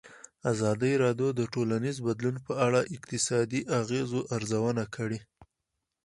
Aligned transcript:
ازادي 0.51 0.93
راډیو 1.03 1.29
د 1.35 1.41
ټولنیز 1.53 1.97
بدلون 2.07 2.35
په 2.45 2.53
اړه 2.65 2.79
د 2.83 2.87
اقتصادي 2.95 3.61
اغېزو 3.79 4.19
ارزونه 4.35 4.83
کړې. 4.95 5.19